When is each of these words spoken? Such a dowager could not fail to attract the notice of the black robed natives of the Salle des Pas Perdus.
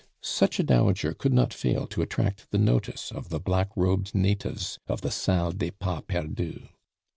Such 0.23 0.59
a 0.59 0.63
dowager 0.63 1.13
could 1.13 1.31
not 1.31 1.53
fail 1.53 1.85
to 1.85 2.01
attract 2.01 2.49
the 2.49 2.57
notice 2.57 3.11
of 3.11 3.29
the 3.29 3.39
black 3.39 3.69
robed 3.75 4.15
natives 4.15 4.79
of 4.87 5.01
the 5.01 5.11
Salle 5.11 5.51
des 5.51 5.69
Pas 5.69 6.01
Perdus. 6.01 6.69